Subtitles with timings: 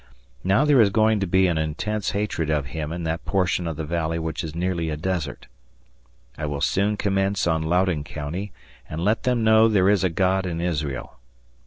[0.43, 3.77] Now there is going to be an intense hatred of him in that portion of
[3.77, 5.45] the valley which is nearly a desert.
[6.39, 8.51] I will soon commence on Loudoun County,
[8.89, 11.19] and let them know there is a God in Israel.